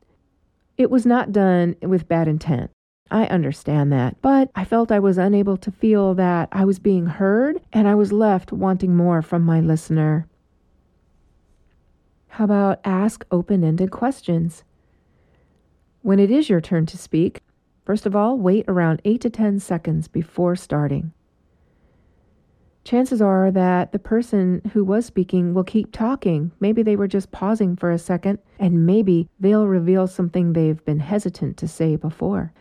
It 0.77 0.91
was 0.91 1.07
not 1.07 1.31
done 1.31 1.75
with 1.81 2.07
bad 2.07 2.27
intent. 2.27 2.69
I 3.09 3.25
understand 3.25 3.91
that, 3.91 4.21
but 4.21 4.51
I 4.53 4.63
felt 4.63 4.91
I 4.91 4.99
was 4.99 5.17
unable 5.17 5.57
to 5.57 5.71
feel 5.71 6.13
that 6.13 6.49
I 6.51 6.65
was 6.65 6.77
being 6.77 7.07
heard 7.07 7.59
and 7.73 7.87
I 7.87 7.95
was 7.95 8.13
left 8.13 8.51
wanting 8.51 8.95
more 8.95 9.23
from 9.23 9.41
my 9.41 9.59
listener. 9.59 10.27
How 12.27 12.43
about 12.43 12.79
ask 12.85 13.25
open 13.31 13.63
ended 13.63 13.89
questions? 13.89 14.63
When 16.03 16.19
it 16.19 16.31
is 16.31 16.49
your 16.49 16.61
turn 16.61 16.87
to 16.87 16.97
speak, 16.97 17.41
first 17.85 18.07
of 18.07 18.15
all, 18.15 18.37
wait 18.37 18.65
around 18.67 19.01
8 19.05 19.21
to 19.21 19.29
10 19.29 19.59
seconds 19.59 20.07
before 20.07 20.55
starting. 20.55 21.13
Chances 22.83 23.21
are 23.21 23.51
that 23.51 23.91
the 23.91 23.99
person 23.99 24.63
who 24.73 24.83
was 24.83 25.05
speaking 25.05 25.53
will 25.53 25.63
keep 25.63 25.91
talking. 25.91 26.51
Maybe 26.59 26.81
they 26.81 26.95
were 26.95 27.07
just 27.07 27.31
pausing 27.31 27.75
for 27.75 27.91
a 27.91 27.99
second, 27.99 28.39
and 28.57 28.87
maybe 28.87 29.29
they'll 29.39 29.67
reveal 29.67 30.07
something 30.07 30.53
they've 30.53 30.83
been 30.85 30.99
hesitant 30.99 31.57
to 31.57 31.67
say 31.67 31.95
before. 31.95 32.51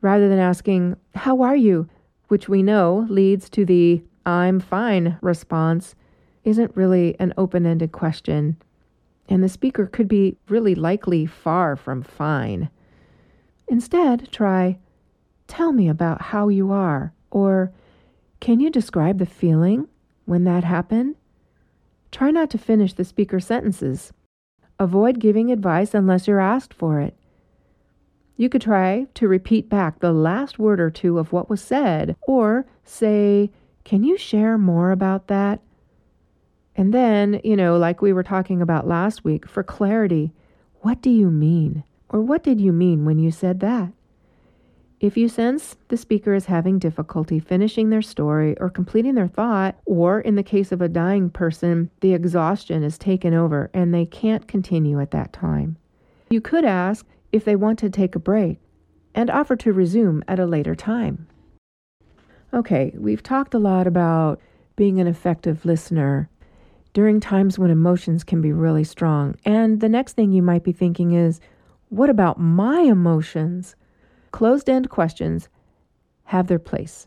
Rather 0.00 0.28
than 0.28 0.38
asking, 0.38 0.96
How 1.16 1.42
are 1.42 1.56
you? 1.56 1.88
which 2.28 2.48
we 2.48 2.62
know 2.62 3.06
leads 3.10 3.50
to 3.50 3.64
the 3.64 4.02
I'm 4.24 4.58
fine 4.60 5.18
response, 5.20 5.94
isn't 6.44 6.76
really 6.76 7.16
an 7.18 7.34
open 7.36 7.66
ended 7.66 7.92
question 7.92 8.56
and 9.28 9.42
the 9.42 9.48
speaker 9.48 9.86
could 9.86 10.08
be 10.08 10.36
really 10.48 10.74
likely 10.74 11.26
far 11.26 11.76
from 11.76 12.02
fine. 12.02 12.70
Instead, 13.68 14.30
try, 14.30 14.78
Tell 15.46 15.72
me 15.72 15.88
about 15.88 16.22
how 16.22 16.48
you 16.48 16.72
are, 16.72 17.12
or 17.30 17.72
Can 18.40 18.60
you 18.60 18.70
describe 18.70 19.18
the 19.18 19.26
feeling 19.26 19.88
when 20.24 20.44
that 20.44 20.64
happened? 20.64 21.16
Try 22.10 22.30
not 22.30 22.50
to 22.50 22.58
finish 22.58 22.92
the 22.92 23.04
speaker's 23.04 23.46
sentences. 23.46 24.12
Avoid 24.78 25.18
giving 25.18 25.50
advice 25.50 25.94
unless 25.94 26.26
you're 26.26 26.40
asked 26.40 26.74
for 26.74 27.00
it. 27.00 27.16
You 28.36 28.48
could 28.48 28.62
try 28.62 29.06
to 29.14 29.28
repeat 29.28 29.68
back 29.68 30.00
the 30.00 30.12
last 30.12 30.58
word 30.58 30.80
or 30.80 30.90
two 30.90 31.18
of 31.18 31.32
what 31.32 31.48
was 31.48 31.60
said, 31.60 32.16
or 32.26 32.66
say, 32.84 33.50
Can 33.84 34.02
you 34.02 34.18
share 34.18 34.58
more 34.58 34.90
about 34.90 35.28
that? 35.28 35.60
And 36.76 36.92
then, 36.92 37.40
you 37.44 37.56
know, 37.56 37.76
like 37.76 38.02
we 38.02 38.12
were 38.12 38.22
talking 38.22 38.60
about 38.60 38.88
last 38.88 39.24
week, 39.24 39.48
for 39.48 39.62
clarity, 39.62 40.32
what 40.80 41.00
do 41.00 41.10
you 41.10 41.30
mean? 41.30 41.84
Or 42.08 42.20
what 42.20 42.42
did 42.42 42.60
you 42.60 42.72
mean 42.72 43.04
when 43.04 43.18
you 43.18 43.30
said 43.30 43.60
that? 43.60 43.92
If 45.00 45.16
you 45.16 45.28
sense 45.28 45.76
the 45.88 45.96
speaker 45.96 46.34
is 46.34 46.46
having 46.46 46.78
difficulty 46.78 47.38
finishing 47.38 47.90
their 47.90 48.02
story 48.02 48.56
or 48.58 48.70
completing 48.70 49.14
their 49.14 49.28
thought, 49.28 49.76
or 49.84 50.20
in 50.20 50.34
the 50.34 50.42
case 50.42 50.72
of 50.72 50.80
a 50.80 50.88
dying 50.88 51.30
person, 51.30 51.90
the 52.00 52.14
exhaustion 52.14 52.82
is 52.82 52.96
taken 52.96 53.34
over 53.34 53.70
and 53.74 53.92
they 53.92 54.06
can't 54.06 54.48
continue 54.48 55.00
at 55.00 55.10
that 55.10 55.32
time, 55.32 55.76
you 56.30 56.40
could 56.40 56.64
ask 56.64 57.06
if 57.32 57.44
they 57.44 57.56
want 57.56 57.78
to 57.80 57.90
take 57.90 58.14
a 58.14 58.20
break 58.20 58.58
and 59.14 59.30
offer 59.30 59.56
to 59.56 59.72
resume 59.72 60.24
at 60.26 60.40
a 60.40 60.46
later 60.46 60.74
time. 60.74 61.26
Okay, 62.52 62.94
we've 62.96 63.22
talked 63.22 63.52
a 63.52 63.58
lot 63.58 63.86
about 63.86 64.40
being 64.76 65.00
an 65.00 65.06
effective 65.06 65.64
listener 65.64 66.28
during 66.94 67.18
times 67.20 67.58
when 67.58 67.70
emotions 67.70 68.24
can 68.24 68.40
be 68.40 68.52
really 68.52 68.84
strong. 68.84 69.34
And 69.44 69.80
the 69.80 69.88
next 69.88 70.14
thing 70.14 70.32
you 70.32 70.42
might 70.42 70.64
be 70.64 70.72
thinking 70.72 71.12
is, 71.12 71.40
what 71.90 72.08
about 72.08 72.40
my 72.40 72.80
emotions? 72.80 73.76
Closed 74.30 74.70
end 74.70 74.88
questions 74.88 75.48
have 76.24 76.46
their 76.46 76.58
place. 76.58 77.06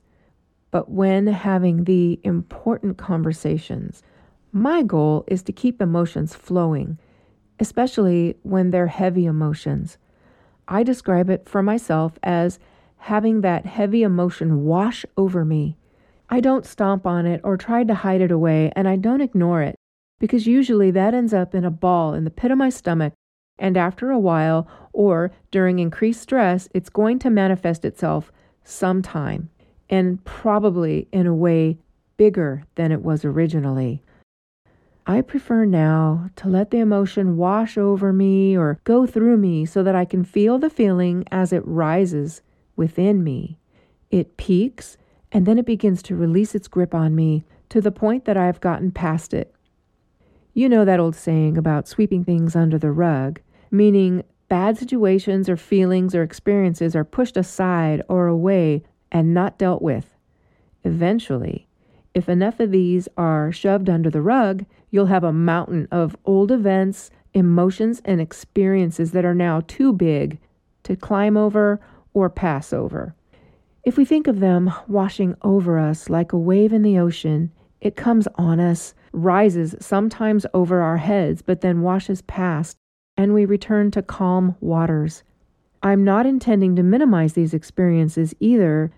But 0.70 0.92
when 0.92 1.26
having 1.28 1.86
the 1.86 2.20
important 2.24 2.98
conversations, 2.98 4.04
my 4.52 4.84
goal 4.84 5.24
is 5.28 5.42
to 5.44 5.54
keep 5.54 5.82
emotions 5.82 6.36
flowing, 6.36 7.00
especially 7.60 8.36
when 8.44 8.72
they're 8.72 8.88
heavy 8.88 9.26
emotions. 9.26 9.98
I 10.68 10.84
describe 10.84 11.30
it 11.30 11.48
for 11.48 11.64
myself 11.64 12.20
as 12.24 12.60
having 12.98 13.40
that 13.42 13.66
heavy 13.66 14.04
emotion 14.04 14.66
wash 14.66 15.06
over 15.16 15.46
me 15.46 15.78
I 16.30 16.42
don't 16.42 16.66
stomp 16.66 17.06
on 17.06 17.26
it 17.26 17.40
or 17.44 17.56
try 17.56 17.86
to 17.86 17.94
hide 17.94 18.20
it 18.20 18.32
away, 18.32 18.72
and 18.76 18.88
I 18.88 18.98
don't 18.98 19.22
ignore 19.22 19.62
it, 19.62 19.77
because 20.20 20.48
usually 20.48 20.92
that 20.92 21.14
ends 21.14 21.34
up 21.34 21.54
in 21.54 21.64
a 21.64 21.72
ball 21.72 22.14
in 22.14 22.24
the 22.24 22.32
pit 22.32 22.52
of 22.52 22.58
my 22.58 22.70
stomach, 22.70 23.14
and 23.60 23.78
after 23.78 24.12
a 24.12 24.20
while, 24.20 24.68
or 24.94 25.32
during 25.52 25.80
increased 25.80 26.22
stress, 26.22 26.70
it's 26.74 26.90
going 26.90 27.20
to 27.20 27.30
manifest 27.30 27.86
itself 27.86 28.32
sometime, 28.64 29.50
and 29.90 30.24
probably 30.26 31.08
in 31.12 31.26
a 31.28 31.36
way 31.36 31.78
bigger 32.18 32.64
than 32.76 32.92
it 32.92 33.02
was 33.02 33.24
originally. 33.24 34.04
I 35.10 35.22
prefer 35.22 35.64
now 35.64 36.30
to 36.36 36.50
let 36.50 36.70
the 36.70 36.80
emotion 36.80 37.38
wash 37.38 37.78
over 37.78 38.12
me 38.12 38.58
or 38.58 38.82
go 38.84 39.06
through 39.06 39.38
me 39.38 39.66
so 39.66 39.82
that 39.82 39.96
I 39.96 40.04
can 40.04 40.26
feel 40.26 40.60
the 40.60 40.70
feeling 40.70 41.24
as 41.32 41.54
it 41.54 41.66
rises 41.66 42.42
within 42.76 43.24
me. 43.24 43.58
It 44.12 44.36
peaks 44.36 44.98
and 45.32 45.46
then 45.46 45.58
it 45.58 45.66
begins 45.66 46.04
to 46.04 46.16
release 46.16 46.56
its 46.56 46.68
grip 46.68 46.94
on 46.94 47.16
me 47.16 47.46
to 47.70 47.80
the 47.80 47.92
point 47.92 48.26
that 48.26 48.36
I 48.36 48.48
have 48.48 48.60
gotten 48.60 48.92
past 48.92 49.34
it. 49.34 49.54
You 50.58 50.68
know 50.70 50.86
that 50.86 51.00
old 51.00 51.16
saying 51.16 51.56
about 51.56 51.88
sweeping 51.88 52.24
things 52.24 52.56
under 52.56 52.80
the 52.80 52.92
rug, 52.92 53.40
meaning 53.70 54.24
bad 54.50 54.76
situations 54.76 55.48
or 55.48 55.56
feelings 55.56 56.16
or 56.16 56.24
experiences 56.24 56.96
are 56.96 57.04
pushed 57.04 57.38
aside 57.38 58.02
or 58.10 58.26
away 58.26 58.82
and 59.12 59.36
not 59.36 59.60
dealt 59.60 59.84
with. 59.84 60.16
Eventually, 60.84 61.68
if 62.16 62.28
enough 62.28 62.60
of 62.60 62.72
these 62.72 63.08
are 63.18 63.52
shoved 63.52 63.88
under 63.88 64.10
the 64.10 64.24
rug, 64.24 64.66
you'll 64.90 65.06
have 65.06 65.24
a 65.24 65.32
mountain 65.32 65.88
of 65.92 66.18
old 66.26 66.52
events, 66.52 67.12
emotions, 67.36 68.02
and 68.04 68.20
experiences 68.20 69.12
that 69.12 69.26
are 69.26 69.36
now 69.36 69.62
too 69.68 69.94
big 69.94 70.40
to 70.82 70.96
climb 70.96 71.38
over 71.38 71.80
or 72.16 72.32
pass 72.32 72.74
over. 72.74 73.14
If 73.84 73.96
we 73.96 74.06
think 74.06 74.26
of 74.26 74.40
them 74.40 74.74
washing 74.88 75.36
over 75.44 75.78
us 75.78 76.10
like 76.10 76.34
a 76.34 76.40
wave 76.40 76.74
in 76.74 76.82
the 76.82 76.98
ocean, 76.98 77.52
it 77.80 77.96
comes 77.96 78.28
on 78.40 78.60
us, 78.60 78.96
rises 79.18 79.76
sometimes 79.80 80.46
over 80.54 80.82
our 80.82 80.98
heads, 80.98 81.42
but 81.42 81.62
then 81.62 81.82
washes 81.82 82.22
past, 82.22 82.78
and 83.18 83.34
we 83.34 83.46
return 83.46 83.92
to 83.92 84.02
calm 84.02 84.56
waters. 84.60 85.24
I'm 85.82 86.04
not 86.04 86.26
intending 86.26 86.76
to 86.76 86.84
minimize 86.84 87.34
these 87.34 87.54
experiences 87.54 88.34
either, 88.40 88.92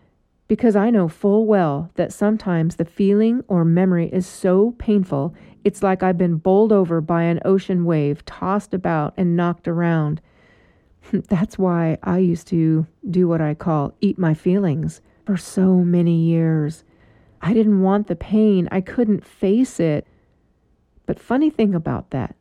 because 0.48 0.76
I 0.76 0.90
know 0.90 1.08
full 1.08 1.46
well 1.46 1.92
that 1.96 2.12
sometimes 2.12 2.76
the 2.76 2.86
feeling 2.86 3.44
or 3.48 3.64
memory 3.64 4.10
is 4.12 4.28
so 4.28 4.76
painful, 4.78 5.34
it's 5.64 5.84
like 5.84 6.04
I've 6.04 6.18
been 6.18 6.38
bowled 6.38 6.72
over 6.72 7.02
by 7.02 7.24
an 7.24 7.40
ocean 7.46 7.86
wave, 7.86 8.26
tossed 8.26 8.74
about 8.74 9.14
and 9.16 9.36
knocked 9.36 9.68
around. 9.68 10.22
That's 11.12 11.58
why 11.58 11.98
I 12.04 12.18
used 12.18 12.48
to 12.48 12.88
do 13.10 13.28
what 13.28 13.42
I 13.42 13.54
call 13.54 13.94
eat 14.02 14.18
my 14.18 14.34
feelings 14.34 15.02
for 15.26 15.38
so 15.38 15.76
many 15.76 16.16
years. 16.16 16.84
I 17.42 17.54
didn't 17.54 17.82
want 17.82 18.08
the 18.08 18.16
pain, 18.16 18.68
I 18.72 18.82
couldn't 18.82 19.26
face 19.26 19.80
it. 19.80 20.06
But 21.06 21.20
funny 21.20 21.50
thing 21.50 21.74
about 21.74 22.12
that, 22.12 22.36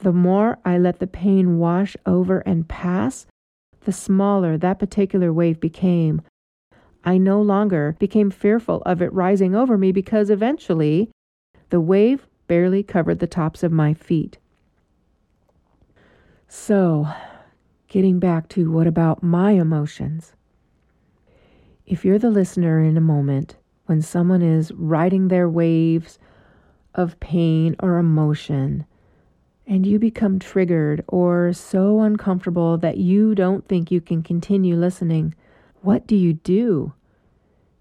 the 0.00 0.12
more 0.12 0.58
I 0.64 0.78
let 0.78 0.98
the 0.98 1.06
pain 1.06 1.58
wash 1.58 1.96
over 2.06 2.40
and 2.40 2.68
pass, 2.68 3.26
the 3.82 3.92
smaller 3.92 4.56
that 4.58 4.78
particular 4.78 5.32
wave 5.32 5.60
became. 5.60 6.22
I 7.04 7.18
no 7.18 7.40
longer 7.40 7.96
became 7.98 8.30
fearful 8.30 8.82
of 8.84 9.00
it 9.02 9.12
rising 9.12 9.54
over 9.54 9.78
me 9.78 9.92
because 9.92 10.30
eventually 10.30 11.10
the 11.70 11.80
wave 11.80 12.26
barely 12.46 12.82
covered 12.82 13.18
the 13.18 13.26
tops 13.26 13.62
of 13.62 13.72
my 13.72 13.94
feet. 13.94 14.38
So, 16.48 17.08
getting 17.88 18.18
back 18.18 18.48
to 18.50 18.70
what 18.70 18.86
about 18.86 19.22
my 19.22 19.52
emotions? 19.52 20.32
If 21.86 22.04
you're 22.04 22.18
the 22.18 22.30
listener 22.30 22.82
in 22.82 22.96
a 22.96 23.02
moment 23.02 23.56
when 23.88 24.02
someone 24.02 24.42
is 24.42 24.70
riding 24.72 25.28
their 25.28 25.48
waves 25.48 26.18
of 26.94 27.18
pain 27.20 27.74
or 27.80 27.96
emotion, 27.96 28.84
and 29.66 29.86
you 29.86 29.98
become 29.98 30.38
triggered 30.38 31.02
or 31.08 31.54
so 31.54 32.00
uncomfortable 32.00 32.76
that 32.76 32.98
you 32.98 33.34
don't 33.34 33.66
think 33.66 33.90
you 33.90 34.02
can 34.02 34.22
continue 34.22 34.76
listening, 34.76 35.34
what 35.80 36.06
do 36.06 36.16
you 36.16 36.34
do? 36.34 36.92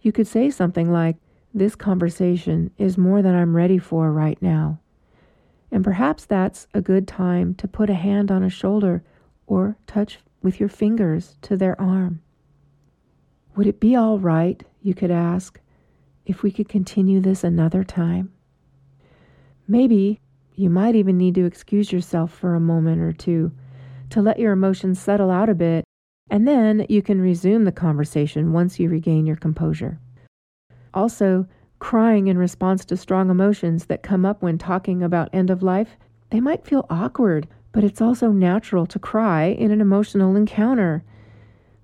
You 0.02 0.14
could 0.14 0.28
say 0.28 0.50
something 0.50 0.90
like, 0.90 1.18
This 1.54 1.76
conversation 1.76 2.72
is 2.78 2.98
more 2.98 3.22
than 3.22 3.36
I'm 3.36 3.54
ready 3.54 3.78
for 3.78 4.10
right 4.10 4.42
now. 4.42 4.80
And 5.72 5.84
perhaps 5.84 6.24
that's 6.24 6.68
a 6.74 6.82
good 6.82 7.06
time 7.06 7.54
to 7.56 7.68
put 7.68 7.90
a 7.90 7.96
hand 7.96 8.32
on 8.32 8.44
a 8.44 8.50
shoulder 8.50 9.04
or 9.46 9.76
touch 9.88 10.20
with 10.42 10.62
your 10.62 10.70
fingers 10.70 11.36
to 11.42 11.58
their 11.58 11.80
arm. 11.82 12.22
Would 13.58 13.68
it 13.68 13.82
be 13.82 13.94
all 13.94 14.20
right, 14.20 14.64
you 14.82 14.94
could 14.94 15.12
ask, 15.12 15.60
if 16.28 16.44
we 16.44 16.52
could 16.52 16.68
continue 16.68 17.22
this 17.22 17.44
another 17.44 17.84
time? 17.84 18.32
Maybe 19.68 20.20
you 20.56 20.70
might 20.70 20.96
even 20.96 21.18
need 21.18 21.36
to 21.36 21.46
excuse 21.46 21.92
yourself 21.92 22.34
for 22.34 22.54
a 22.54 22.60
moment 22.60 23.02
or 23.02 23.14
two 23.14 23.52
to 24.10 24.22
let 24.22 24.38
your 24.38 24.52
emotions 24.52 25.00
settle 25.00 25.32
out 25.32 25.50
a 25.50 25.56
bit, 25.56 25.86
and 26.30 26.46
then 26.48 26.86
you 26.90 27.02
can 27.02 27.22
resume 27.22 27.64
the 27.64 27.72
conversation 27.72 28.52
once 28.52 28.80
you 28.80 28.90
regain 28.90 29.26
your 29.26 29.36
composure. 29.38 30.00
Also, 30.94 31.48
crying 31.80 32.28
in 32.28 32.38
response 32.38 32.84
to 32.86 32.98
strong 32.98 33.30
emotions 33.30 33.86
that 33.86 34.04
come 34.04 34.26
up 34.26 34.42
when 34.42 34.58
talking 34.58 35.02
about 35.02 35.30
end 35.32 35.50
of 35.50 35.64
life, 35.64 35.96
they 36.30 36.42
might 36.42 36.66
feel 36.66 36.86
awkward, 36.90 37.48
but 37.72 37.84
it's 37.84 38.02
also 38.02 38.32
natural 38.32 38.86
to 38.86 39.00
cry 39.00 39.46
in 39.46 39.72
an 39.72 39.80
emotional 39.80 40.36
encounter. 40.36 41.04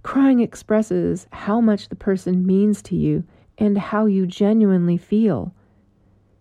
Crying 0.02 0.42
expresses 0.42 1.28
how 1.32 1.62
much 1.62 1.88
the 1.88 1.96
person 1.96 2.46
means 2.46 2.82
to 2.82 2.96
you 2.96 3.24
and 3.64 3.78
how 3.78 4.06
you 4.06 4.28
genuinely 4.28 4.98
feel. 4.98 5.56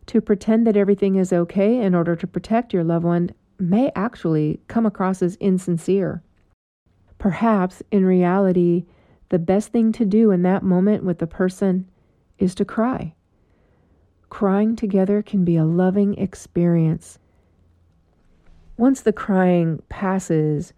To 0.07 0.21
pretend 0.21 0.67
that 0.67 0.77
everything 0.77 1.15
is 1.15 1.33
okay 1.33 1.79
in 1.79 1.95
order 1.95 2.17
to 2.17 2.27
protect 2.27 2.73
your 2.75 2.83
loved 2.83 3.05
one 3.05 3.31
may 3.61 3.93
actually 3.95 4.59
come 4.67 4.85
across 4.85 5.23
as 5.23 5.37
insincere. 5.37 6.21
Perhaps, 7.19 7.81
in 7.93 8.05
reality, 8.05 8.87
the 9.29 9.39
best 9.39 9.69
thing 9.69 9.93
to 9.93 10.05
do 10.05 10.33
in 10.33 10.43
that 10.43 10.65
moment 10.65 11.05
with 11.05 11.21
the 11.21 11.29
person 11.29 11.89
is 12.39 12.57
to 12.57 12.65
cry. 12.65 13.15
Crying 14.29 14.75
together 14.75 15.23
can 15.23 15.45
be 15.45 15.57
a 15.57 15.65
loving 15.65 16.19
experience. 16.19 17.21
Once 18.77 19.01
the 19.01 19.13
crying 19.13 19.81
passes, 19.89 20.73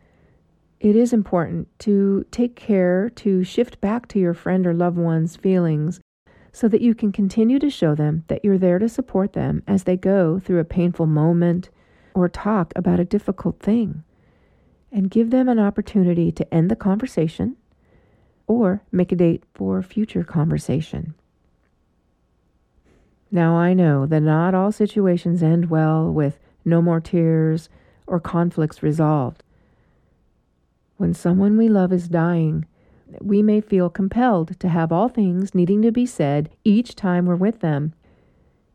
it 0.79 0.95
is 0.95 1.15
important 1.15 1.69
to 1.79 2.27
take 2.31 2.55
care 2.55 3.09
to 3.09 3.45
shift 3.45 3.81
back 3.81 4.09
to 4.09 4.19
your 4.19 4.35
friend 4.35 4.67
or 4.67 4.75
loved 4.75 4.99
one's 4.99 5.37
feelings 5.37 6.01
so 6.55 6.69
that 6.69 6.81
you 6.81 6.95
can 6.95 7.11
continue 7.11 7.59
to 7.59 7.69
show 7.69 7.97
them 7.97 8.23
that 8.29 8.45
you're 8.45 8.57
there 8.57 8.79
to 8.79 8.89
support 8.89 9.33
them 9.33 9.61
as 9.67 9.83
they 9.83 9.97
go 9.97 10.39
through 10.39 10.61
a 10.61 10.65
painful 10.65 11.05
moment 11.05 11.69
or 12.15 12.29
talk 12.29 12.73
about 12.77 13.01
a 13.01 13.05
difficult 13.05 13.59
thing. 13.59 14.05
And 14.93 15.11
give 15.11 15.31
them 15.31 15.49
an 15.49 15.59
opportunity 15.59 16.31
to 16.31 16.55
end 16.55 16.71
the 16.71 16.77
conversation 16.77 17.57
or 18.47 18.85
make 18.93 19.11
a 19.11 19.17
date 19.17 19.43
for 19.53 19.83
future 19.83 20.23
conversation. 20.23 21.15
Now, 23.33 23.57
I 23.57 23.75
know 23.75 24.07
that 24.07 24.21
not 24.21 24.55
all 24.55 24.71
situations 24.71 25.43
end 25.43 25.71
well 25.71 26.09
with 26.13 26.39
no 26.65 26.81
more 26.81 27.01
tears 27.01 27.69
or 28.07 28.21
conflicts 28.21 28.81
resolved. 28.81 29.43
When 30.99 31.15
someone 31.15 31.57
we 31.57 31.69
love 31.69 31.93
is 31.93 32.07
dying, 32.07 32.65
we 33.21 33.43
may 33.43 33.61
feel 33.61 33.91
compelled 33.91 34.59
to 34.61 34.69
have 34.69 34.93
all 34.93 35.09
things 35.09 35.55
needing 35.55 35.83
to 35.83 35.93
be 35.93 36.07
said 36.07 36.51
each 36.65 36.95
time 36.95 37.27
we're 37.27 37.37
with 37.37 37.61
them, 37.61 37.95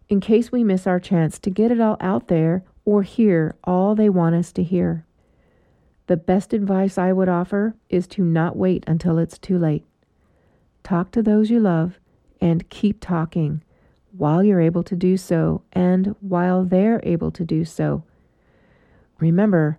in 0.07 0.19
case 0.19 0.51
we 0.51 0.63
miss 0.63 0.87
our 0.87 0.99
chance 0.99 1.39
to 1.39 1.49
get 1.49 1.71
it 1.71 1.79
all 1.79 1.97
out 1.99 2.27
there 2.27 2.63
or 2.85 3.03
hear 3.03 3.55
all 3.63 3.95
they 3.95 4.09
want 4.09 4.35
us 4.35 4.51
to 4.53 4.63
hear. 4.63 5.05
The 6.07 6.17
best 6.17 6.53
advice 6.53 6.97
I 6.97 7.13
would 7.13 7.29
offer 7.29 7.75
is 7.89 8.07
to 8.07 8.23
not 8.23 8.55
wait 8.55 8.83
until 8.87 9.19
it's 9.19 9.37
too 9.37 9.59
late. 9.59 9.85
Talk 10.83 11.11
to 11.11 11.21
those 11.21 11.51
you 11.51 11.59
love 11.59 11.99
and 12.41 12.67
keep 12.69 12.99
talking 12.99 13.61
while 14.17 14.43
you're 14.43 14.59
able 14.61 14.81
to 14.83 14.95
do 14.95 15.17
so 15.17 15.61
and 15.71 16.15
while 16.19 16.63
they're 16.63 16.99
able 17.03 17.29
to 17.31 17.45
do 17.45 17.63
so. 17.63 18.03
Remember, 19.19 19.77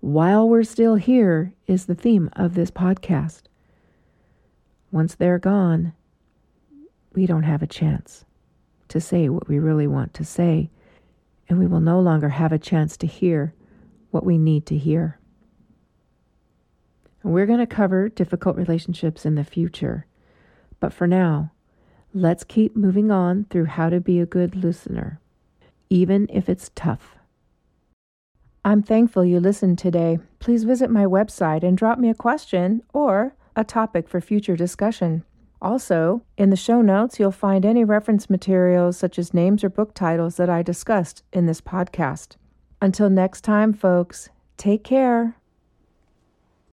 while 0.00 0.46
we're 0.46 0.64
still 0.64 0.96
here 0.96 1.54
is 1.66 1.86
the 1.86 1.94
theme 1.94 2.28
of 2.34 2.54
this 2.54 2.70
podcast. 2.70 3.44
Once 4.94 5.16
they're 5.16 5.40
gone, 5.40 5.92
we 7.14 7.26
don't 7.26 7.42
have 7.42 7.64
a 7.64 7.66
chance 7.66 8.24
to 8.86 9.00
say 9.00 9.28
what 9.28 9.48
we 9.48 9.58
really 9.58 9.88
want 9.88 10.14
to 10.14 10.24
say, 10.24 10.70
and 11.48 11.58
we 11.58 11.66
will 11.66 11.80
no 11.80 11.98
longer 11.98 12.28
have 12.28 12.52
a 12.52 12.60
chance 12.60 12.96
to 12.96 13.04
hear 13.04 13.52
what 14.12 14.24
we 14.24 14.38
need 14.38 14.64
to 14.64 14.78
hear. 14.78 15.18
We're 17.24 17.44
going 17.44 17.58
to 17.58 17.66
cover 17.66 18.08
difficult 18.08 18.54
relationships 18.54 19.26
in 19.26 19.34
the 19.34 19.42
future, 19.42 20.06
but 20.78 20.92
for 20.92 21.08
now, 21.08 21.50
let's 22.12 22.44
keep 22.44 22.76
moving 22.76 23.10
on 23.10 23.46
through 23.50 23.64
how 23.64 23.90
to 23.90 24.00
be 24.00 24.20
a 24.20 24.26
good 24.26 24.54
listener, 24.54 25.18
even 25.90 26.28
if 26.32 26.48
it's 26.48 26.70
tough. 26.76 27.16
I'm 28.64 28.84
thankful 28.84 29.24
you 29.24 29.40
listened 29.40 29.76
today. 29.76 30.20
Please 30.38 30.62
visit 30.62 30.88
my 30.88 31.04
website 31.04 31.64
and 31.64 31.76
drop 31.76 31.98
me 31.98 32.10
a 32.10 32.14
question 32.14 32.84
or 32.92 33.34
a 33.56 33.64
topic 33.64 34.08
for 34.08 34.20
future 34.20 34.56
discussion. 34.56 35.24
Also, 35.62 36.22
in 36.36 36.50
the 36.50 36.56
show 36.56 36.82
notes, 36.82 37.18
you'll 37.18 37.30
find 37.30 37.64
any 37.64 37.84
reference 37.84 38.28
materials 38.28 38.96
such 38.96 39.18
as 39.18 39.32
names 39.32 39.64
or 39.64 39.70
book 39.70 39.94
titles 39.94 40.36
that 40.36 40.50
I 40.50 40.62
discussed 40.62 41.22
in 41.32 41.46
this 41.46 41.60
podcast. 41.60 42.36
Until 42.82 43.08
next 43.08 43.42
time, 43.42 43.72
folks, 43.72 44.28
take 44.58 44.84
care. 44.84 45.36